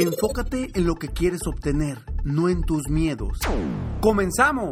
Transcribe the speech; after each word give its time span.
Enfócate 0.00 0.70
en 0.74 0.86
lo 0.86 0.94
que 0.94 1.08
quieres 1.08 1.40
obtener, 1.48 1.98
no 2.22 2.48
en 2.48 2.62
tus 2.62 2.88
miedos. 2.88 3.40
¡Comenzamos! 4.00 4.70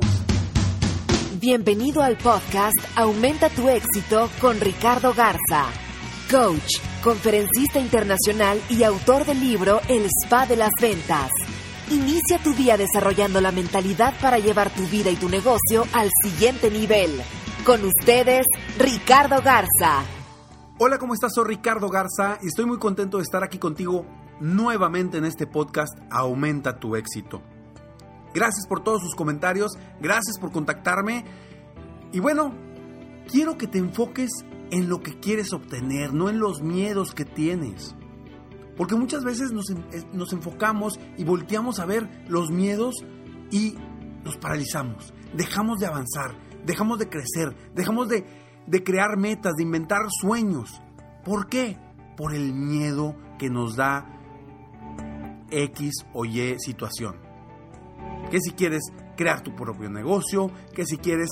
Bienvenido 1.41 2.00
al 2.00 2.17
podcast 2.17 2.77
Aumenta 2.95 3.48
tu 3.48 3.69
éxito 3.69 4.31
con 4.41 4.61
Ricardo 4.61 5.15
Garza, 5.15 5.65
coach, 6.31 6.77
conferencista 7.03 7.81
internacional 7.81 8.62
y 8.70 8.84
autor 8.84 9.27
del 9.27 9.41
libro 9.41 9.81
El 9.89 10.05
Spa 10.05 10.47
de 10.47 10.55
las 10.55 10.70
Ventas. 10.81 11.33
Inicia 11.91 12.39
tu 12.39 12.53
día 12.55 12.77
desarrollando 12.77 13.41
la 13.41 13.50
mentalidad 13.50 14.15
para 14.22 14.39
llevar 14.39 14.70
tu 14.70 14.87
vida 14.87 15.11
y 15.11 15.17
tu 15.17 15.28
negocio 15.28 15.89
al 15.93 16.09
siguiente 16.22 16.70
nivel. 16.70 17.11
Con 17.65 17.84
ustedes, 17.84 18.47
Ricardo 18.78 19.43
Garza. 19.43 20.05
Hola, 20.78 20.98
¿cómo 20.98 21.15
estás? 21.15 21.33
Soy 21.34 21.48
Ricardo 21.48 21.89
Garza 21.89 22.39
y 22.43 22.47
estoy 22.47 22.67
muy 22.67 22.78
contento 22.78 23.17
de 23.17 23.25
estar 23.25 23.43
aquí 23.43 23.59
contigo 23.59 24.06
nuevamente 24.41 25.19
en 25.19 25.25
este 25.25 25.47
podcast 25.47 25.97
Aumenta 26.11 26.79
tu 26.79 26.97
éxito. 26.97 27.42
Gracias 28.34 28.67
por 28.67 28.83
todos 28.83 29.01
sus 29.03 29.15
comentarios, 29.15 29.73
gracias 30.01 30.39
por 30.39 30.53
contactarme 30.53 31.25
y 32.12 32.20
bueno, 32.20 32.55
quiero 33.31 33.56
que 33.56 33.67
te 33.67 33.78
enfoques 33.78 34.31
en 34.70 34.89
lo 34.89 35.01
que 35.01 35.19
quieres 35.19 35.53
obtener, 35.53 36.12
no 36.12 36.28
en 36.28 36.39
los 36.39 36.62
miedos 36.62 37.15
que 37.15 37.25
tienes. 37.25 37.95
Porque 38.77 38.95
muchas 38.95 39.25
veces 39.25 39.53
nos, 39.53 39.67
nos 40.12 40.33
enfocamos 40.33 41.00
y 41.17 41.25
volteamos 41.25 41.78
a 41.78 41.87
ver 41.87 42.09
los 42.28 42.50
miedos 42.50 42.95
y 43.50 43.75
nos 44.25 44.37
paralizamos, 44.37 45.15
dejamos 45.34 45.78
de 45.78 45.87
avanzar, 45.87 46.37
dejamos 46.65 46.98
de 46.98 47.09
crecer, 47.09 47.56
dejamos 47.75 48.09
de, 48.09 48.27
de 48.67 48.84
crear 48.84 49.17
metas, 49.17 49.55
de 49.56 49.62
inventar 49.62 50.03
sueños. 50.21 50.83
¿Por 51.25 51.48
qué? 51.48 51.78
Por 52.17 52.34
el 52.34 52.53
miedo 52.53 53.17
que 53.39 53.48
nos 53.48 53.77
da 53.77 54.16
X 55.50 56.06
o 56.12 56.25
Y 56.25 56.56
situación. 56.58 57.16
Que 58.30 58.41
si 58.41 58.52
quieres 58.52 58.83
crear 59.16 59.42
tu 59.42 59.55
propio 59.55 59.88
negocio, 59.88 60.50
que 60.75 60.84
si 60.84 60.98
quieres 60.98 61.31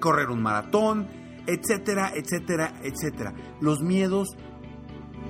correr 0.00 0.30
un 0.30 0.42
maratón, 0.42 1.08
etcétera, 1.46 2.12
etcétera, 2.14 2.74
etcétera. 2.82 3.34
Los 3.60 3.80
miedos 3.80 4.28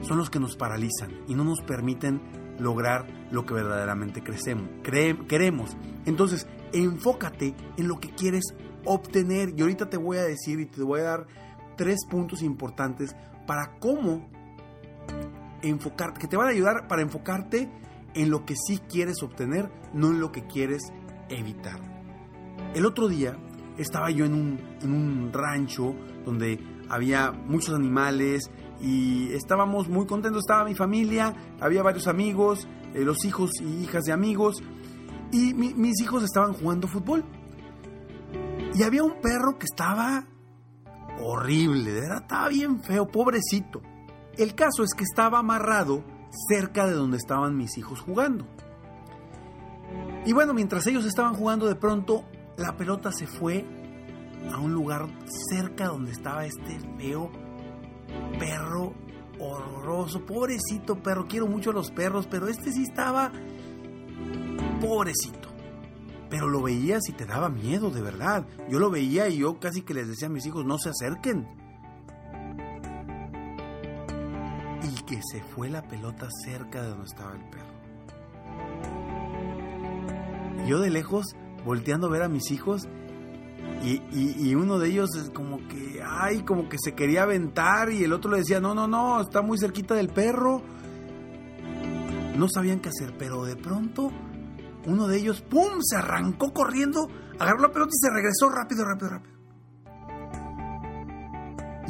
son 0.02 0.18
los 0.18 0.30
que 0.30 0.40
nos 0.40 0.56
paralizan 0.56 1.12
y 1.26 1.34
no 1.34 1.44
nos 1.44 1.60
permiten 1.60 2.20
lograr 2.58 3.06
lo 3.30 3.44
que 3.44 3.54
verdaderamente 3.54 4.22
crecemos, 4.22 4.68
queremos. 4.82 5.76
Entonces, 6.06 6.46
enfócate 6.72 7.54
en 7.76 7.88
lo 7.88 7.98
que 8.00 8.10
quieres 8.10 8.44
obtener. 8.84 9.52
Y 9.56 9.62
ahorita 9.62 9.90
te 9.90 9.96
voy 9.96 10.18
a 10.18 10.24
decir 10.24 10.60
y 10.60 10.66
te 10.66 10.82
voy 10.82 11.00
a 11.00 11.04
dar 11.04 11.26
tres 11.76 12.06
puntos 12.08 12.42
importantes 12.42 13.14
para 13.46 13.78
cómo 13.78 14.28
enfocarte, 15.62 16.20
que 16.20 16.28
te 16.28 16.36
van 16.36 16.48
a 16.48 16.50
ayudar 16.50 16.88
para 16.88 17.02
enfocarte 17.02 17.68
en 18.16 18.30
lo 18.30 18.44
que 18.44 18.54
sí 18.56 18.78
quieres 18.78 19.22
obtener, 19.22 19.70
no 19.92 20.08
en 20.08 20.20
lo 20.20 20.32
que 20.32 20.46
quieres 20.46 20.82
evitar. 21.28 21.78
El 22.74 22.86
otro 22.86 23.08
día 23.08 23.36
estaba 23.76 24.10
yo 24.10 24.24
en 24.24 24.34
un, 24.34 25.30
rancho 25.32 25.94
donde 26.24 26.58
había 26.88 27.30
muchos 27.30 27.74
animales 27.74 28.50
y 28.80 29.32
estábamos 29.32 29.88
muy 29.88 30.06
contentos, 30.06 30.42
estaba 30.42 30.64
mi 30.64 30.74
familia, 30.74 31.34
había 31.60 31.82
varios 31.82 32.08
amigos, 32.08 32.66
eh, 32.94 33.04
los 33.04 33.24
hijos 33.24 33.50
y 33.60 33.84
hijas 33.84 34.04
de 34.04 34.12
amigos 34.12 34.62
y 35.30 35.52
mis 35.54 36.00
hijos 36.00 36.22
estaban 36.22 36.54
jugando 36.54 36.88
fútbol. 36.88 37.24
Y 38.74 38.82
había 38.82 39.02
un 39.02 39.20
perro 39.20 39.58
que 39.58 39.64
estaba 39.64 40.24
horrible, 41.20 41.92
de 41.92 42.00
verdad, 42.00 42.22
estaba 42.22 42.48
bien 42.48 42.82
feo, 42.82 43.06
pobrecito. 43.06 43.82
El 44.36 44.54
caso 44.54 44.82
es 44.82 44.90
que 44.96 45.04
estaba 45.04 45.38
amarrado 45.38 46.04
cerca 46.48 46.86
de 46.86 46.94
donde 46.94 47.16
estaban 47.16 47.56
mis 47.56 47.78
hijos 47.78 48.00
jugando. 48.00 48.46
Y 50.24 50.32
bueno, 50.32 50.54
mientras 50.54 50.86
ellos 50.86 51.04
estaban 51.04 51.34
jugando, 51.34 51.66
de 51.66 51.76
pronto 51.76 52.24
la 52.56 52.76
pelota 52.76 53.12
se 53.12 53.26
fue 53.26 53.64
a 54.52 54.58
un 54.58 54.72
lugar 54.72 55.06
cerca 55.50 55.86
donde 55.86 56.12
estaba 56.12 56.44
este 56.44 56.78
feo 56.98 57.30
perro 58.38 58.94
horroroso. 59.38 60.24
Pobrecito 60.24 61.02
perro, 61.02 61.26
quiero 61.28 61.46
mucho 61.46 61.70
a 61.70 61.74
los 61.74 61.90
perros, 61.90 62.26
pero 62.30 62.48
este 62.48 62.72
sí 62.72 62.82
estaba 62.82 63.32
pobrecito. 64.80 65.48
Pero 66.28 66.48
lo 66.48 66.60
veías 66.60 67.08
y 67.08 67.12
te 67.12 67.24
daba 67.24 67.48
miedo, 67.48 67.90
de 67.90 68.02
verdad. 68.02 68.46
Yo 68.68 68.80
lo 68.80 68.90
veía 68.90 69.28
y 69.28 69.38
yo 69.38 69.60
casi 69.60 69.82
que 69.82 69.94
les 69.94 70.08
decía 70.08 70.26
a 70.26 70.30
mis 70.30 70.44
hijos, 70.46 70.64
no 70.64 70.76
se 70.78 70.90
acerquen 70.90 71.46
se 75.22 75.42
fue 75.42 75.68
la 75.68 75.82
pelota 75.82 76.28
cerca 76.44 76.82
de 76.82 76.88
donde 76.88 77.04
estaba 77.04 77.34
el 77.34 77.44
perro. 77.50 77.76
Yo 80.66 80.80
de 80.80 80.90
lejos, 80.90 81.36
volteando 81.64 82.08
a 82.08 82.10
ver 82.10 82.22
a 82.22 82.28
mis 82.28 82.50
hijos, 82.50 82.88
y, 83.82 84.54
uno 84.54 84.78
de 84.78 84.88
ellos 84.88 85.10
es 85.16 85.30
como 85.30 85.58
que, 85.68 86.02
ay, 86.04 86.42
como 86.42 86.68
que 86.68 86.76
se 86.82 86.94
quería 86.94 87.22
aventar, 87.22 87.90
y 87.90 88.02
el 88.02 88.12
otro 88.12 88.30
le 88.30 88.38
decía, 88.38 88.60
no, 88.60 88.74
no, 88.74 88.88
no, 88.88 89.20
está 89.20 89.42
muy 89.42 89.58
cerquita 89.58 89.94
del 89.94 90.08
perro. 90.08 90.62
No 92.36 92.48
sabían 92.48 92.80
qué 92.80 92.88
hacer, 92.88 93.14
pero 93.16 93.44
de 93.44 93.56
pronto 93.56 94.10
uno 94.86 95.06
de 95.08 95.18
ellos, 95.18 95.42
¡pum!, 95.42 95.80
se 95.82 95.96
arrancó 95.96 96.52
corriendo, 96.52 97.08
agarró 97.38 97.60
la 97.60 97.72
pelota 97.72 97.90
y 97.92 97.98
se 97.98 98.10
regresó 98.10 98.48
rápido, 98.48 98.84
rápido, 98.84 99.10
rápido. 99.10 99.36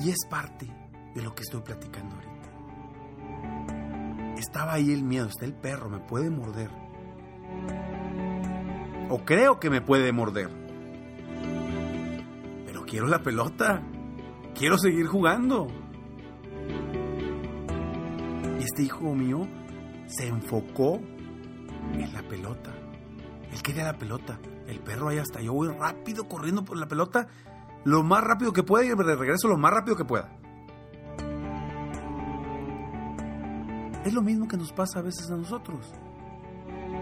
Y 0.03 0.11
es 0.11 0.19
parte 0.29 0.67
de 1.15 1.23
lo 1.23 1.35
que 1.35 1.43
estoy 1.43 1.63
platicando 1.63 2.15
ahorita. 2.15 2.36
Estaba 4.37 4.75
ahí 4.75 4.93
el 4.93 5.03
miedo, 5.03 5.27
está 5.27 5.45
el 5.45 5.55
perro, 5.55 5.89
me 5.89 5.99
puede 5.99 6.31
morder. 6.31 6.71
O 9.09 9.25
creo 9.25 9.61
que 9.61 9.71
me 9.71 9.81
puede 9.81 10.13
morder. 10.13 10.51
Pero 12.67 12.85
quiero 12.85 13.07
la 13.07 13.23
pelota. 13.23 13.83
Quiero 14.55 14.79
seguir 14.79 15.07
jugando. 15.07 15.69
Y 18.59 18.65
este 18.65 18.83
hijo 18.83 19.15
mío 19.15 19.47
se 20.07 20.27
enfocó 20.27 21.01
en 21.93 22.13
la 22.13 22.23
pelota. 22.23 22.75
Él 23.53 23.63
quería 23.63 23.85
la 23.85 23.99
pelota. 23.99 24.39
El 24.67 24.81
perro 24.81 25.09
ahí 25.09 25.19
hasta 25.19 25.41
yo 25.41 25.53
voy 25.53 25.69
rápido 25.69 26.27
corriendo 26.29 26.65
por 26.65 26.77
la 26.77 26.89
pelota. 26.89 27.29
Lo 27.85 28.03
más 28.03 28.25
rápido 28.25 28.53
que 28.53 28.65
pueda 28.65 28.85
y 28.85 28.89
de 28.89 29.17
regreso 29.17 29.47
lo 29.47 29.57
más 29.57 29.73
rápido 29.73 29.97
que 29.97 30.05
pueda. 30.05 30.37
Es 34.07 34.15
lo 34.15 34.23
mismo 34.23 34.47
que 34.47 34.57
nos 34.57 34.73
pasa 34.73 35.01
a 35.01 35.03
veces 35.03 35.29
a 35.33 35.37
nosotros. 35.37 35.93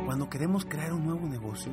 Cuando 0.07 0.31
queremos 0.31 0.65
crear 0.65 0.95
un 0.95 1.05
nuevo 1.05 1.29
negocio, 1.29 1.71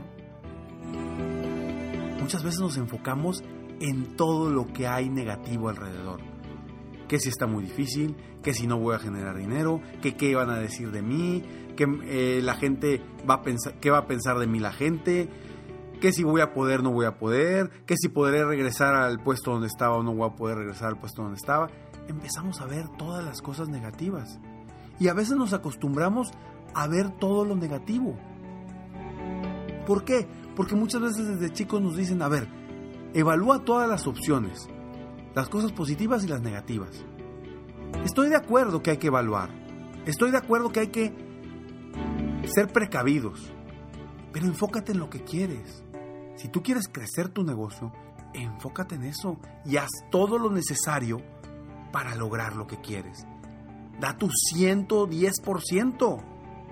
muchas 2.19 2.43
veces 2.43 2.59
nos 2.59 2.75
enfocamos 2.75 3.41
en 3.79 4.17
todo 4.17 4.49
lo 4.49 4.67
que 4.73 4.87
hay 4.87 5.09
negativo 5.09 5.69
alrededor. 5.69 6.19
Que 7.07 7.17
si 7.17 7.29
está 7.29 7.47
muy 7.47 7.63
difícil, 7.63 8.17
que 8.43 8.53
si 8.53 8.67
no 8.67 8.77
voy 8.77 8.93
a 8.93 8.99
generar 8.99 9.37
dinero, 9.37 9.79
que 10.01 10.17
qué 10.17 10.35
van 10.35 10.49
a 10.49 10.57
decir 10.57 10.91
de 10.91 11.01
mí, 11.01 11.45
que 11.77 11.87
eh, 12.03 12.41
la 12.43 12.55
gente 12.55 13.01
va 13.27 13.35
a 13.35 13.41
pensar, 13.41 13.79
qué 13.79 13.89
va 13.89 13.99
a 13.99 14.07
pensar 14.07 14.37
de 14.37 14.47
mí 14.47 14.59
la 14.59 14.73
gente, 14.73 15.29
que 16.01 16.11
si 16.11 16.25
voy 16.25 16.41
a 16.41 16.53
poder 16.53 16.83
no 16.83 16.91
voy 16.91 17.05
a 17.05 17.17
poder, 17.17 17.69
que 17.85 17.95
si 17.95 18.09
podré 18.09 18.43
regresar 18.43 18.95
al 18.95 19.23
puesto 19.23 19.51
donde 19.51 19.67
estaba 19.67 19.95
o 19.95 20.03
no 20.03 20.13
voy 20.13 20.29
a 20.29 20.35
poder 20.35 20.57
regresar 20.57 20.89
al 20.89 20.99
puesto 20.99 21.21
donde 21.21 21.37
estaba. 21.37 21.69
empezamos 22.09 22.59
a 22.59 22.65
ver 22.65 22.89
todas 22.97 23.23
las 23.23 23.41
cosas 23.41 23.69
negativas. 23.69 24.37
Y 24.99 25.07
a 25.07 25.13
veces 25.13 25.35
nos 25.35 25.53
acostumbramos 25.53 26.31
a 26.73 26.87
ver 26.87 27.09
todo 27.09 27.45
lo 27.45 27.55
negativo. 27.55 28.15
¿Por 29.85 30.05
qué? 30.05 30.27
Porque 30.55 30.75
muchas 30.75 31.01
veces 31.01 31.27
desde 31.27 31.53
chicos 31.53 31.81
nos 31.81 31.95
dicen, 31.95 32.21
a 32.21 32.27
ver, 32.27 32.47
evalúa 33.13 33.65
todas 33.65 33.89
las 33.89 34.07
opciones, 34.07 34.67
las 35.33 35.49
cosas 35.49 35.71
positivas 35.71 36.23
y 36.23 36.27
las 36.27 36.41
negativas. 36.41 37.03
Estoy 38.05 38.29
de 38.29 38.35
acuerdo 38.35 38.81
que 38.81 38.91
hay 38.91 38.97
que 38.97 39.07
evaluar. 39.07 39.49
Estoy 40.05 40.31
de 40.31 40.37
acuerdo 40.37 40.71
que 40.71 40.79
hay 40.81 40.87
que 40.87 41.13
ser 42.45 42.67
precavidos. 42.71 43.51
Pero 44.31 44.45
enfócate 44.45 44.93
en 44.93 44.99
lo 44.99 45.09
que 45.09 45.23
quieres. 45.23 45.83
Si 46.35 46.47
tú 46.47 46.63
quieres 46.63 46.87
crecer 46.87 47.29
tu 47.29 47.43
negocio, 47.43 47.91
enfócate 48.33 48.95
en 48.95 49.03
eso 49.03 49.37
y 49.65 49.77
haz 49.77 49.89
todo 50.09 50.37
lo 50.37 50.49
necesario 50.49 51.21
para 51.91 52.15
lograr 52.15 52.55
lo 52.55 52.65
que 52.67 52.79
quieres. 52.79 53.25
Da 53.99 54.17
tu 54.17 54.27
110% 54.27 56.23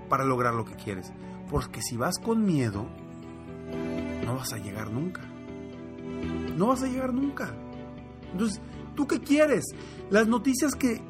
para 0.08 0.24
lograr 0.24 0.54
lo 0.54 0.64
que 0.64 0.74
quieres. 0.74 1.12
Porque 1.48 1.82
si 1.82 1.96
vas 1.96 2.18
con 2.18 2.44
miedo, 2.44 2.86
no 4.24 4.34
vas 4.36 4.52
a 4.52 4.58
llegar 4.58 4.90
nunca. 4.90 5.22
No 6.56 6.68
vas 6.68 6.82
a 6.82 6.86
llegar 6.86 7.12
nunca. 7.14 7.54
Entonces, 8.32 8.60
¿tú 8.94 9.06
qué 9.06 9.20
quieres? 9.20 9.64
Las 10.10 10.26
noticias 10.28 10.74
que 10.74 11.00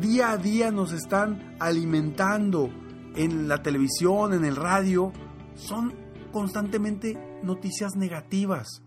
día 0.00 0.30
a 0.30 0.38
día 0.38 0.70
nos 0.70 0.92
están 0.92 1.56
alimentando 1.58 2.70
en 3.14 3.48
la 3.48 3.62
televisión, 3.62 4.32
en 4.32 4.44
el 4.44 4.56
radio, 4.56 5.12
son 5.54 5.94
constantemente 6.32 7.40
noticias 7.42 7.96
negativas. 7.96 8.82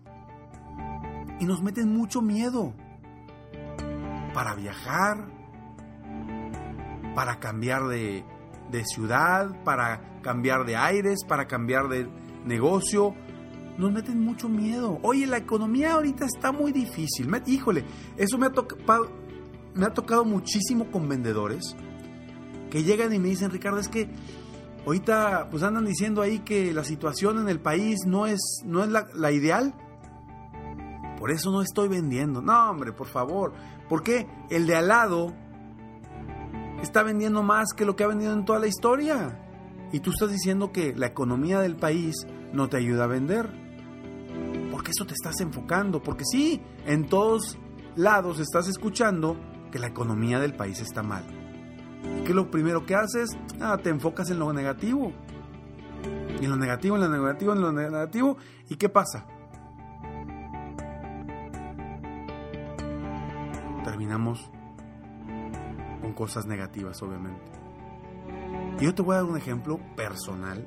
Y 1.38 1.44
nos 1.44 1.62
meten 1.62 1.94
mucho 1.94 2.22
miedo 2.22 2.72
para 4.34 4.54
viajar, 4.54 5.28
para 7.16 7.40
cambiar 7.40 7.88
de, 7.88 8.24
ciudad, 8.84 9.64
para 9.64 10.20
cambiar 10.20 10.66
de 10.66 10.76
aires, 10.76 11.20
para 11.26 11.46
cambiar 11.46 11.88
de 11.88 12.06
negocio. 12.44 13.14
Nos 13.78 13.90
meten 13.90 14.20
mucho 14.20 14.50
miedo. 14.50 14.98
Oye, 15.02 15.26
la 15.26 15.38
economía 15.38 15.94
ahorita 15.94 16.26
está 16.26 16.52
muy 16.52 16.72
difícil. 16.72 17.34
híjole, 17.46 17.86
eso 18.18 18.36
me 18.36 18.46
ha, 18.46 18.50
tocado, 18.50 19.10
me 19.74 19.86
ha 19.86 19.94
tocado 19.94 20.26
muchísimo 20.26 20.90
con 20.90 21.08
vendedores 21.08 21.74
que 22.70 22.84
llegan 22.84 23.14
y 23.14 23.18
me 23.18 23.28
dicen, 23.28 23.50
Ricardo, 23.50 23.78
es 23.78 23.88
que 23.88 24.10
ahorita 24.84 25.48
pues 25.50 25.62
andan 25.62 25.86
diciendo 25.86 26.20
ahí 26.20 26.40
que 26.40 26.70
la 26.74 26.84
situación 26.84 27.38
en 27.38 27.48
el 27.48 27.60
país 27.60 28.00
no 28.06 28.26
es, 28.26 28.60
no 28.66 28.84
es 28.84 28.90
la, 28.90 29.06
la 29.14 29.32
ideal. 29.32 29.74
Por 31.18 31.30
eso 31.30 31.50
no 31.50 31.62
estoy 31.62 31.88
vendiendo. 31.88 32.42
No, 32.42 32.68
hombre, 32.68 32.92
por 32.92 33.06
favor. 33.06 33.54
¿Por 33.88 34.02
qué? 34.02 34.26
El 34.50 34.66
de 34.66 34.76
al 34.76 34.88
lado 34.88 35.32
está 36.82 37.02
vendiendo 37.02 37.42
más 37.42 37.72
que 37.74 37.84
lo 37.84 37.96
que 37.96 38.04
ha 38.04 38.08
vendido 38.08 38.32
en 38.32 38.44
toda 38.44 38.58
la 38.58 38.66
historia. 38.66 39.42
Y 39.92 40.00
tú 40.00 40.10
estás 40.10 40.30
diciendo 40.30 40.72
que 40.72 40.94
la 40.94 41.06
economía 41.06 41.60
del 41.60 41.76
país 41.76 42.26
no 42.52 42.68
te 42.68 42.76
ayuda 42.76 43.04
a 43.04 43.06
vender. 43.06 43.48
Porque 44.70 44.90
eso 44.90 45.06
te 45.06 45.14
estás 45.14 45.40
enfocando. 45.40 46.02
Porque 46.02 46.24
sí, 46.24 46.62
en 46.86 47.08
todos 47.08 47.58
lados 47.94 48.40
estás 48.40 48.68
escuchando 48.68 49.36
que 49.70 49.78
la 49.78 49.86
economía 49.86 50.38
del 50.38 50.54
país 50.54 50.80
está 50.80 51.02
mal. 51.02 51.24
¿Y 52.02 52.22
qué 52.22 52.30
es 52.30 52.34
lo 52.34 52.50
primero 52.50 52.84
que 52.84 52.94
haces? 52.94 53.36
Ah, 53.60 53.78
te 53.82 53.90
enfocas 53.90 54.30
en 54.30 54.38
lo 54.38 54.52
negativo. 54.52 55.12
Y 56.40 56.44
en 56.44 56.50
lo 56.50 56.56
negativo, 56.56 56.96
en 56.96 57.02
lo 57.02 57.08
negativo, 57.08 57.52
en 57.52 57.60
lo 57.60 57.72
negativo. 57.72 58.36
¿Y 58.68 58.76
qué 58.76 58.88
pasa? 58.88 59.26
Terminamos 63.84 64.50
cosas 66.16 66.46
negativas, 66.46 67.00
obviamente. 67.02 67.52
Y 68.80 68.84
yo 68.84 68.94
te 68.94 69.02
voy 69.02 69.14
a 69.14 69.18
dar 69.18 69.26
un 69.26 69.36
ejemplo 69.36 69.78
personal. 69.94 70.66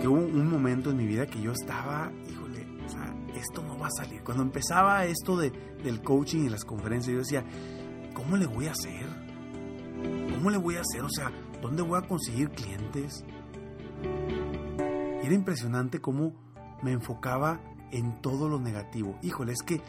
Que 0.00 0.08
hubo 0.08 0.18
un 0.18 0.50
momento 0.50 0.90
en 0.90 0.96
mi 0.96 1.06
vida 1.06 1.26
que 1.26 1.40
yo 1.40 1.52
estaba, 1.52 2.10
híjole, 2.28 2.66
o 2.84 2.88
sea, 2.88 3.14
esto 3.36 3.62
no 3.62 3.78
va 3.78 3.86
a 3.86 3.90
salir. 3.90 4.24
Cuando 4.24 4.42
empezaba 4.42 5.04
esto 5.04 5.36
de, 5.36 5.50
del 5.84 6.02
coaching 6.02 6.46
y 6.46 6.48
las 6.48 6.64
conferencias, 6.64 7.12
yo 7.12 7.18
decía, 7.20 7.44
¿cómo 8.12 8.36
le 8.36 8.46
voy 8.46 8.66
a 8.66 8.72
hacer? 8.72 9.06
¿Cómo 10.34 10.50
le 10.50 10.58
voy 10.58 10.74
a 10.74 10.80
hacer? 10.80 11.02
O 11.02 11.08
sea, 11.08 11.30
¿dónde 11.62 11.82
voy 11.82 11.98
a 11.98 12.08
conseguir 12.08 12.50
clientes? 12.50 13.24
era 15.26 15.34
impresionante 15.34 16.00
cómo 16.00 16.32
me 16.82 16.92
enfocaba 16.92 17.60
en 17.90 18.20
todo 18.20 18.48
lo 18.48 18.60
negativo. 18.60 19.18
Híjole, 19.22 19.52
es 19.52 19.62
que 19.62 19.80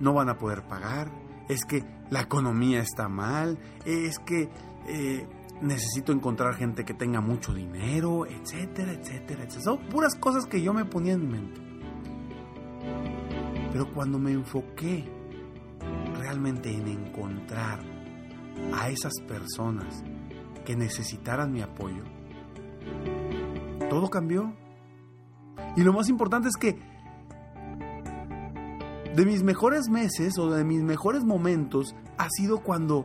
no 0.00 0.14
van 0.14 0.28
a 0.28 0.38
poder 0.38 0.62
pagar, 0.62 1.10
es 1.48 1.64
que 1.64 1.84
la 2.10 2.20
economía 2.20 2.80
está 2.80 3.08
mal, 3.08 3.58
es 3.84 4.18
que 4.18 4.48
eh, 4.86 5.26
necesito 5.60 6.12
encontrar 6.12 6.54
gente 6.54 6.84
que 6.84 6.94
tenga 6.94 7.20
mucho 7.20 7.52
dinero, 7.52 8.26
etcétera, 8.26 8.92
etcétera, 8.92 9.44
etcétera. 9.44 9.64
Son 9.64 9.78
puras 9.88 10.14
cosas 10.14 10.46
que 10.46 10.62
yo 10.62 10.72
me 10.72 10.84
ponía 10.84 11.14
en 11.14 11.20
mi 11.20 11.32
mente. 11.32 11.60
Pero 13.72 13.92
cuando 13.92 14.18
me 14.18 14.32
enfoqué 14.32 15.04
realmente 16.16 16.70
en 16.70 16.88
encontrar 16.88 17.80
a 18.74 18.88
esas 18.88 19.12
personas 19.26 20.02
que 20.64 20.76
necesitaran 20.76 21.52
mi 21.52 21.62
apoyo, 21.62 22.02
todo 23.88 24.08
cambió. 24.10 24.52
Y 25.76 25.82
lo 25.82 25.92
más 25.92 26.08
importante 26.08 26.48
es 26.48 26.56
que 26.56 26.78
de 29.18 29.26
mis 29.26 29.42
mejores 29.42 29.88
meses 29.88 30.38
o 30.38 30.48
de 30.48 30.62
mis 30.62 30.80
mejores 30.80 31.24
momentos 31.24 31.96
ha 32.18 32.28
sido 32.30 32.60
cuando 32.60 33.04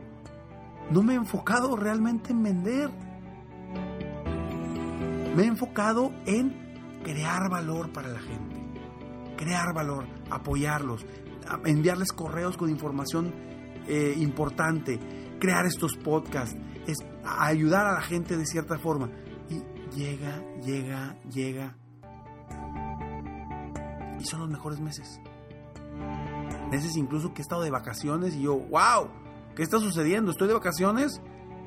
no 0.92 1.02
me 1.02 1.14
he 1.14 1.16
enfocado 1.16 1.76
realmente 1.76 2.32
en 2.32 2.44
vender. 2.44 2.92
Me 5.36 5.42
he 5.42 5.48
enfocado 5.48 6.12
en 6.28 7.02
crear 7.04 7.50
valor 7.50 7.92
para 7.92 8.10
la 8.10 8.20
gente. 8.20 8.56
Crear 9.38 9.74
valor, 9.74 10.06
apoyarlos, 10.30 11.04
enviarles 11.66 12.12
correos 12.12 12.58
con 12.58 12.70
información 12.70 13.34
eh, 13.88 14.14
importante, 14.16 15.00
crear 15.40 15.66
estos 15.66 15.98
podcasts, 15.98 16.56
es 16.86 17.00
ayudar 17.26 17.88
a 17.88 17.94
la 17.94 18.02
gente 18.02 18.38
de 18.38 18.46
cierta 18.46 18.78
forma. 18.78 19.10
Y 19.50 19.64
llega, 19.96 20.44
llega, 20.62 21.18
llega. 21.28 21.76
Y 24.20 24.26
son 24.26 24.42
los 24.42 24.50
mejores 24.52 24.80
meses. 24.80 25.20
Meses 26.74 26.98
incluso 26.98 27.36
que 27.36 27.42
he 27.42 27.44
estado 27.44 27.62
de 27.62 27.70
vacaciones 27.70 28.34
y 28.34 28.42
yo, 28.42 28.56
wow, 28.56 29.08
¿qué 29.56 29.62
está 29.62 29.78
sucediendo? 29.78 30.32
Estoy 30.32 30.48
de 30.48 30.56
vacaciones 30.56 31.22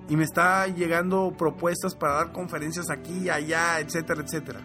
y 0.08 0.16
me 0.16 0.24
está 0.24 0.66
llegando 0.66 1.32
propuestas 1.38 1.94
para 1.94 2.14
dar 2.14 2.32
conferencias 2.32 2.90
aquí 2.90 3.30
allá, 3.30 3.78
etcétera, 3.78 4.22
etcétera. 4.22 4.60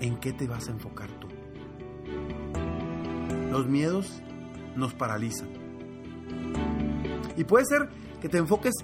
¿En 0.00 0.16
qué 0.18 0.32
te 0.32 0.46
vas 0.46 0.66
a 0.66 0.70
enfocar 0.70 1.10
tú? 1.20 1.28
Los 3.50 3.66
miedos 3.66 4.22
nos 4.74 4.94
paralizan. 4.94 5.50
Y 7.36 7.44
puede 7.44 7.66
ser 7.66 7.90
que 8.22 8.30
te 8.30 8.38
enfoques 8.38 8.76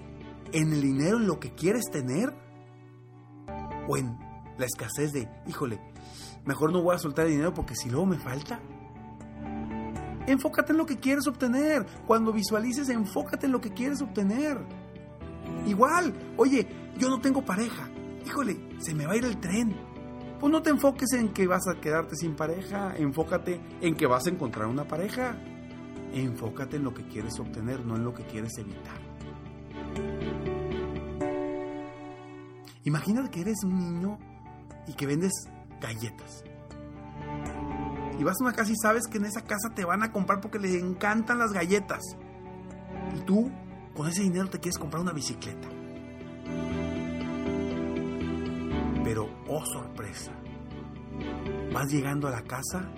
en 0.53 0.75
el 0.75 0.83
dinero, 0.83 1.17
en 1.17 1.27
lo 1.27 1.41
que 1.41 1.55
quieres 1.55 1.87
tener, 1.91 2.35
o 3.89 3.97
en 3.97 4.19
la 4.59 4.67
escasez 4.67 5.15
de, 5.15 5.27
híjole, 5.47 5.81
mejor 6.49 6.73
no 6.73 6.81
voy 6.81 6.97
a 6.97 6.99
soltar 6.99 7.27
el 7.27 7.33
dinero 7.33 7.53
porque 7.53 7.77
si 7.77 7.91
luego 7.91 8.07
me 8.07 8.17
falta. 8.17 8.59
Enfócate 10.27 10.73
en 10.73 10.79
lo 10.79 10.87
que 10.87 10.97
quieres 10.97 11.27
obtener. 11.27 11.85
Cuando 12.07 12.33
visualices, 12.33 12.89
enfócate 12.89 13.45
en 13.45 13.53
lo 13.53 13.61
que 13.61 13.75
quieres 13.75 14.01
obtener. 14.01 14.59
Igual, 15.67 16.15
oye, 16.39 16.67
yo 16.97 17.11
no 17.11 17.21
tengo 17.21 17.45
pareja. 17.45 17.91
Híjole, 18.25 18.59
se 18.79 18.95
me 18.95 19.05
va 19.05 19.13
a 19.13 19.17
ir 19.17 19.27
el 19.27 19.39
tren. 19.39 19.77
Pues 20.41 20.51
no 20.51 20.63
te 20.63 20.71
enfoques 20.71 21.13
en 21.13 21.35
que 21.35 21.47
vas 21.47 21.69
a 21.69 21.81
quedarte 21.81 22.17
sin 22.17 22.35
pareja. 22.35 22.97
Enfócate 22.97 23.61
en 23.83 23.95
que 23.95 24.07
vas 24.07 24.27
a 24.27 24.31
encontrar 24.31 24.69
una 24.69 24.89
pareja. 24.89 25.37
Enfócate 26.15 26.77
en 26.77 26.85
lo 26.85 26.95
que 26.95 27.07
quieres 27.09 27.39
obtener, 27.39 27.85
no 27.85 27.97
en 27.97 28.05
lo 28.05 28.15
que 28.15 28.25
quieres 28.25 28.57
evitar. 28.57 28.99
Imagina 32.85 33.31
que 33.31 33.43
eres 33.43 33.63
un 33.65 33.79
niño 33.79 34.19
y 34.87 34.95
que 34.95 35.07
vendes 35.07 35.33
galletas. 35.81 36.45
Y 38.19 38.25
vas 38.25 38.37
a 38.41 38.45
una 38.45 38.53
casa 38.53 38.73
y 38.73 38.77
sabes 38.77 39.07
que 39.07 39.19
en 39.19 39.27
esa 39.27 39.43
casa 39.43 39.71
te 39.75 39.85
van 39.85 40.03
a 40.03 40.11
comprar 40.11 40.41
porque 40.41 40.59
les 40.59 40.75
encantan 40.75 41.39
las 41.39 41.53
galletas. 41.53 42.03
Y 43.17 43.21
tú 43.21 43.51
con 43.95 44.09
ese 44.09 44.23
dinero 44.23 44.49
te 44.49 44.59
quieres 44.59 44.79
comprar 44.79 45.03
una 45.03 45.13
bicicleta. 45.13 45.69
Pero, 49.05 49.29
oh 49.49 49.65
sorpresa, 49.65 50.33
vas 51.73 51.89
llegando 51.91 52.29
a 52.29 52.31
la 52.31 52.43
casa 52.43 52.91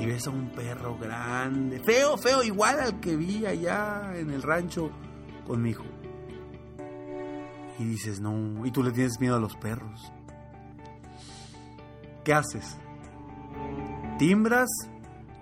y 0.00 0.06
ves 0.06 0.26
a 0.26 0.30
un 0.30 0.50
perro 0.50 0.96
grande, 0.98 1.80
feo, 1.80 2.16
feo, 2.16 2.42
igual 2.42 2.80
al 2.80 3.00
que 3.00 3.16
vi 3.16 3.46
allá 3.46 4.12
en 4.14 4.30
el 4.30 4.42
rancho 4.42 4.90
con 5.46 5.62
mi 5.62 5.70
hijo. 5.70 5.84
Y 7.78 7.84
dices, 7.84 8.20
no, 8.20 8.64
y 8.64 8.70
tú 8.70 8.82
le 8.82 8.90
tienes 8.90 9.20
miedo 9.20 9.36
a 9.36 9.40
los 9.40 9.56
perros. 9.56 10.12
¿Qué 12.26 12.34
haces? 12.34 12.76
Timbras, 14.18 14.68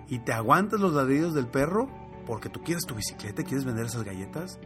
y 0.07 0.19
te 0.19 0.33
aguantas 0.33 0.79
los 0.79 0.93
ladridos 0.93 1.33
del 1.33 1.47
perro 1.47 1.89
porque 2.27 2.47
tú 2.47 2.61
quieres 2.61 2.85
tu 2.85 2.93
bicicleta 2.93 3.41
y 3.41 3.45
quieres 3.45 3.65
vender 3.65 3.87
esas 3.87 4.03
galletas, 4.03 4.59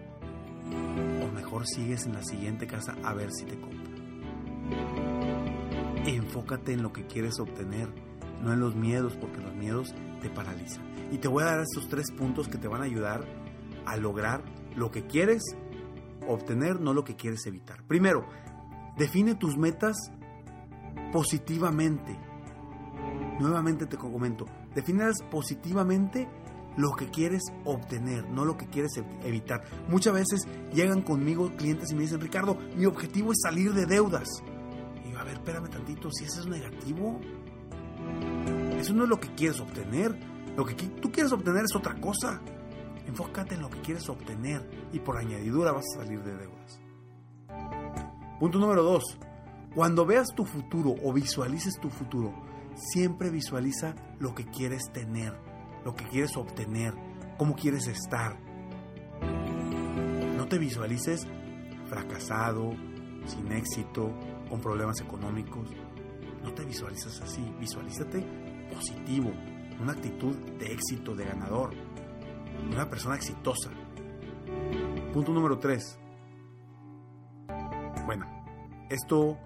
o 1.23 1.33
mejor 1.33 1.65
sigues 1.65 2.05
en 2.05 2.15
la 2.15 2.21
siguiente 2.21 2.67
casa 2.67 2.97
a 3.05 3.13
ver 3.13 3.31
si 3.31 3.45
te 3.45 3.57
compra. 3.57 3.93
Enfócate 6.07 6.73
en 6.73 6.83
lo 6.83 6.91
que 6.91 7.05
quieres 7.07 7.39
obtener, 7.39 7.87
no 8.43 8.51
en 8.51 8.59
los 8.59 8.75
miedos, 8.75 9.15
porque 9.15 9.39
los 9.39 9.55
miedos 9.55 9.95
te 10.21 10.29
paralizan. 10.29 10.83
Y 11.13 11.19
te 11.19 11.29
voy 11.29 11.43
a 11.43 11.45
dar 11.45 11.61
estos 11.61 11.87
tres 11.87 12.11
puntos 12.11 12.49
que 12.49 12.57
te 12.57 12.67
van 12.67 12.81
a 12.81 12.83
ayudar 12.83 13.23
a 13.85 13.95
lograr 13.95 14.43
lo 14.75 14.91
que 14.91 15.07
quieres 15.07 15.41
obtener, 16.27 16.81
no 16.81 16.93
lo 16.93 17.05
que 17.05 17.15
quieres 17.15 17.45
evitar. 17.45 17.81
Primero, 17.83 18.27
define 18.97 19.35
tus 19.35 19.57
metas 19.57 20.11
positivamente. 21.11 22.17
Nuevamente 23.39 23.85
te 23.85 23.97
comento, 23.97 24.45
definas 24.75 25.15
positivamente 25.31 26.27
lo 26.77 26.91
que 26.95 27.09
quieres 27.09 27.41
obtener, 27.65 28.29
no 28.29 28.45
lo 28.45 28.57
que 28.57 28.67
quieres 28.67 28.91
evitar. 29.23 29.63
Muchas 29.87 30.13
veces 30.13 30.47
llegan 30.73 31.01
conmigo 31.01 31.51
clientes 31.57 31.91
y 31.91 31.95
me 31.95 32.01
dicen, 32.01 32.21
Ricardo, 32.21 32.57
mi 32.75 32.85
objetivo 32.85 33.31
es 33.31 33.39
salir 33.41 33.73
de 33.73 33.85
deudas. 33.85 34.27
Y 35.05 35.11
yo, 35.11 35.19
a 35.19 35.23
ver, 35.23 35.35
espérame 35.35 35.69
tantito, 35.69 36.09
si 36.11 36.25
ese 36.25 36.41
es 36.41 36.47
negativo, 36.47 37.19
eso 38.77 38.93
no 38.93 39.03
es 39.03 39.09
lo 39.09 39.19
que 39.19 39.33
quieres 39.35 39.59
obtener. 39.59 40.17
Lo 40.55 40.65
que 40.65 40.73
tú 40.73 41.11
quieres 41.11 41.31
obtener 41.31 41.63
es 41.65 41.75
otra 41.75 41.99
cosa. 41.99 42.41
Enfócate 43.05 43.55
en 43.55 43.61
lo 43.61 43.69
que 43.69 43.79
quieres 43.81 44.07
obtener 44.09 44.69
y 44.93 44.99
por 44.99 45.17
añadidura 45.17 45.71
vas 45.71 45.85
a 45.95 46.03
salir 46.03 46.21
de 46.23 46.35
deudas. 46.35 46.79
Punto 48.39 48.59
número 48.59 48.83
dos. 48.83 49.17
Cuando 49.79 50.05
veas 50.05 50.35
tu 50.35 50.43
futuro 50.43 50.93
o 51.05 51.13
visualices 51.13 51.79
tu 51.79 51.89
futuro, 51.89 52.33
siempre 52.75 53.29
visualiza 53.29 53.95
lo 54.19 54.35
que 54.35 54.43
quieres 54.43 54.91
tener, 54.91 55.33
lo 55.85 55.95
que 55.95 56.03
quieres 56.03 56.35
obtener, 56.35 56.93
cómo 57.37 57.55
quieres 57.55 57.87
estar. 57.87 58.37
No 60.35 60.49
te 60.49 60.57
visualices 60.57 61.25
fracasado, 61.85 62.73
sin 63.25 63.53
éxito, 63.53 64.13
con 64.49 64.59
problemas 64.59 64.99
económicos. 64.99 65.69
No 66.43 66.53
te 66.53 66.65
visualices 66.65 67.21
así, 67.21 67.49
visualízate 67.57 68.19
positivo, 68.73 69.31
una 69.79 69.93
actitud 69.93 70.35
de 70.57 70.73
éxito, 70.73 71.15
de 71.15 71.23
ganador 71.23 71.73
una 72.69 72.89
persona 72.89 73.15
exitosa. 73.15 73.69
Punto 75.13 75.31
número 75.31 75.57
3. 75.57 75.97
Bueno, 78.05 78.25
esto 78.89 79.37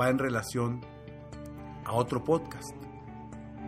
va 0.00 0.08
en 0.08 0.18
relación 0.18 0.80
a 1.84 1.92
otro 1.92 2.24
podcast. 2.24 2.74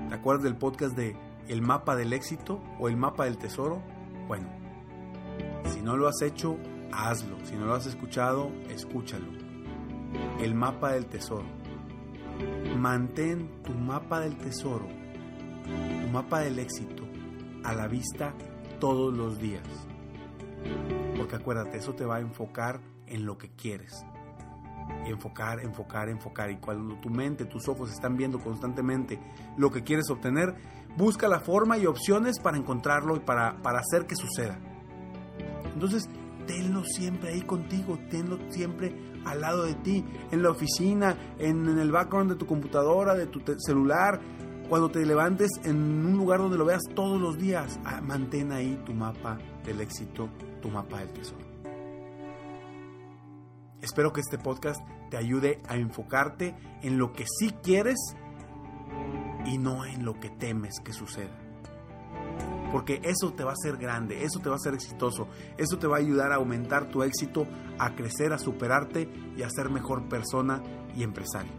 ¿Te 0.09 0.15
acuerdas 0.15 0.45
del 0.45 0.57
podcast 0.57 0.97
de 0.97 1.15
El 1.49 1.61
mapa 1.61 1.95
del 1.95 2.15
éxito 2.15 2.63
o 2.79 2.89
el 2.89 2.97
mapa 2.97 3.27
del 3.27 3.37
tesoro? 3.37 3.83
Bueno, 4.29 4.49
si 5.67 5.83
no 5.83 5.97
lo 5.97 6.09
has 6.09 6.23
hecho, 6.23 6.57
hazlo. 6.91 7.37
Si 7.45 7.55
no 7.55 7.67
lo 7.67 7.75
has 7.75 7.85
escuchado, 7.87 8.51
escúchalo. 8.71 9.27
El 10.41 10.55
mapa 10.55 10.93
del 10.93 11.07
tesoro. 11.07 11.45
Mantén 12.79 13.63
tu 13.63 13.73
mapa 13.73 14.21
del 14.21 14.37
tesoro, 14.39 14.87
tu 14.87 16.09
mapa 16.09 16.41
del 16.41 16.59
éxito, 16.59 17.05
a 17.63 17.75
la 17.75 17.87
vista 17.87 18.35
todos 18.81 19.15
los 19.15 19.39
días. 19.39 19.69
Porque 21.17 21.37
acuérdate, 21.37 21.77
eso 21.77 21.95
te 21.95 22.07
va 22.07 22.17
a 22.17 22.21
enfocar 22.21 22.81
en 23.07 23.27
lo 23.27 23.37
que 23.37 23.51
quieres. 23.51 24.05
Enfocar, 25.07 25.61
enfocar, 25.61 26.09
enfocar. 26.09 26.51
Y 26.51 26.57
cuando 26.57 26.97
tu 26.97 27.11
mente, 27.11 27.45
tus 27.45 27.69
ojos 27.69 27.91
están 27.91 28.17
viendo 28.17 28.39
constantemente 28.39 29.19
lo 29.57 29.71
que 29.71 29.83
quieres 29.83 30.09
obtener, 30.11 30.55
busca 30.97 31.29
la 31.29 31.41
forma 31.41 31.79
y 31.79 31.87
opciones 31.87 32.39
para 32.39 32.57
encontrarlo 32.57 33.17
y 33.17 33.21
para, 33.21 33.61
para 33.63 33.81
hacer 33.81 34.07
que 34.07 34.17
suceda. 34.17 34.59
Entonces, 35.75 36.09
tenlo 36.47 36.85
siempre 36.85 37.31
ahí 37.31 37.43
contigo, 37.43 37.99
tenlo 38.11 38.39
siempre 38.51 38.95
al 39.25 39.41
lado 39.41 39.65
de 39.65 39.75
ti, 39.75 40.05
en 40.31 40.43
la 40.43 40.51
oficina, 40.51 41.17
en, 41.39 41.69
en 41.69 41.79
el 41.79 41.91
background 41.91 42.33
de 42.33 42.37
tu 42.37 42.47
computadora, 42.47 43.15
de 43.15 43.27
tu 43.27 43.41
celular, 43.59 44.21
cuando 44.69 44.91
te 44.91 45.05
levantes 45.05 45.51
en 45.65 45.77
un 45.77 46.17
lugar 46.17 46.41
donde 46.41 46.57
lo 46.57 46.65
veas 46.65 46.83
todos 46.95 47.21
los 47.21 47.39
días, 47.39 47.79
ah, 47.85 48.01
mantén 48.01 48.53
ahí 48.53 48.81
tu 48.87 48.95
mapa 48.95 49.39
del 49.65 49.81
éxito, 49.81 50.29
tu 50.61 50.71
mapa 50.71 51.01
del 51.01 51.13
tesoro. 51.13 51.52
Espero 53.83 54.13
que 54.13 54.21
este 54.21 54.39
podcast 54.39 54.81
te 55.11 55.17
ayude 55.17 55.61
a 55.69 55.77
enfocarte 55.77 56.55
en 56.83 56.99
lo 56.99 57.13
que 57.13 57.25
sí 57.27 57.51
quieres 57.65 57.99
y 59.45 59.59
no 59.59 59.85
en 59.85 60.05
lo 60.05 60.21
que 60.21 60.31
temes 60.31 60.77
que 60.85 60.93
suceda. 60.93 61.37
Porque 62.71 63.01
eso 63.03 63.33
te 63.33 63.43
va 63.43 63.51
a 63.51 63.55
hacer 63.55 63.77
grande, 63.77 64.23
eso 64.25 64.39
te 64.39 64.49
va 64.49 64.55
a 64.55 64.57
hacer 64.57 64.75
exitoso, 64.75 65.27
eso 65.59 65.79
te 65.79 65.89
va 65.89 65.97
a 65.97 66.01
ayudar 66.01 66.31
a 66.31 66.37
aumentar 66.37 66.91
tu 66.91 67.03
éxito, 67.03 67.45
a 67.77 67.97
crecer, 67.97 68.33
a 68.33 68.39
superarte 68.39 69.13
y 69.37 69.43
a 69.43 69.51
ser 69.51 69.69
mejor 69.69 70.09
persona 70.09 70.63
y 70.95 71.03
empresario. 71.03 71.53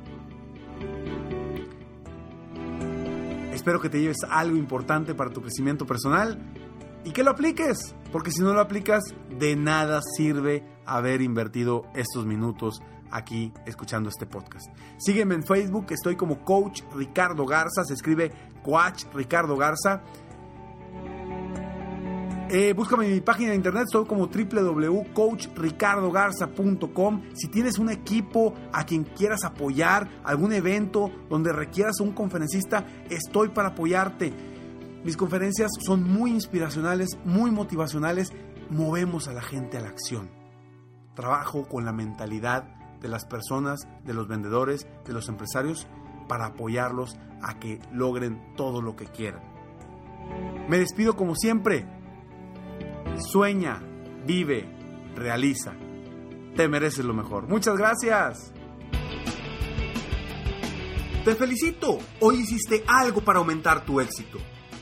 Espero 3.52 3.82
que 3.82 3.90
te 3.90 4.00
lleves 4.00 4.24
algo 4.30 4.56
importante 4.56 5.14
para 5.14 5.30
tu 5.30 5.42
crecimiento 5.42 5.86
personal 5.86 6.40
y 7.04 7.12
que 7.12 7.22
lo 7.22 7.32
apliques, 7.32 7.94
porque 8.14 8.32
si 8.32 8.42
no 8.42 8.54
lo 8.54 8.62
aplicas, 8.62 9.04
de 9.30 9.58
nada 9.58 10.00
sirve 10.16 10.64
haber 10.86 11.22
invertido 11.22 11.86
estos 11.94 12.26
minutos 12.26 12.82
aquí 13.14 13.54
escuchando 13.66 14.10
este 14.10 14.26
podcast. 14.26 14.68
Sígueme 14.98 15.36
en 15.36 15.44
Facebook, 15.44 15.86
estoy 15.92 16.16
como 16.16 16.44
Coach 16.44 16.82
Ricardo 16.96 17.46
Garza, 17.46 17.84
se 17.86 17.94
escribe 17.94 18.32
Coach 18.64 19.04
Ricardo 19.14 19.56
Garza. 19.56 20.02
Eh, 22.50 22.74
búscame 22.74 23.06
en 23.08 23.14
mi 23.14 23.22
página 23.22 23.52
de 23.52 23.56
internet, 23.56 23.86
soy 23.92 24.06
como 24.06 24.28
www.coachricardogarza.com. 24.28 27.22
Si 27.34 27.48
tienes 27.48 27.80
un 27.80 27.90
equipo 27.90 28.54
a 28.72 28.86
quien 28.86 29.06
quieras 29.06 29.44
apoyar, 29.44 30.08
algún 30.24 30.54
evento 30.54 31.10
donde 31.30 31.52
requieras 31.52 32.00
un 32.00 32.12
conferencista, 32.12 32.86
estoy 33.10 33.50
para 33.50 33.70
apoyarte. 33.70 34.32
Mis 35.04 35.18
conferencias 35.18 35.72
son 35.86 36.04
muy 36.04 36.30
inspiracionales, 36.32 37.18
muy 37.26 37.50
motivacionales, 37.50 38.32
movemos 38.70 39.28
a 39.28 39.34
la 39.34 39.42
gente 39.42 39.78
a 39.78 39.82
la 39.82 39.90
acción. 39.90 40.43
Trabajo 41.16 41.68
con 41.68 41.86
la 41.86 41.92
mentalidad 41.92 42.64
de 43.00 43.08
las 43.08 43.26
personas, 43.26 43.88
de 44.04 44.14
los 44.14 44.28
vendedores, 44.28 44.88
de 45.06 45.14
los 45.14 45.28
empresarios, 45.30 45.88
para 46.28 46.48
apoyarlos 46.48 47.18
a 47.42 47.60
que 47.60 47.80
logren 47.92 48.56
todo 48.56 48.82
lo 48.82 48.96
que 48.96 49.06
quieran. 49.06 49.42
Me 50.70 50.78
despido 50.78 51.16
como 51.16 51.36
siempre 51.36 51.86
Sueña, 53.20 53.80
vive, 54.26 54.68
realiza. 55.16 55.74
Te 56.56 56.68
mereces 56.68 57.06
lo 57.06 57.14
mejor. 57.14 57.48
Muchas 57.48 57.78
gracias. 57.78 58.52
Te 61.24 61.36
felicito. 61.36 62.00
Hoy 62.20 62.38
hiciste 62.38 62.84
algo 62.88 63.22
para 63.22 63.40
aumentar 63.40 63.86
tu 63.86 64.02
éxito. 64.02 64.40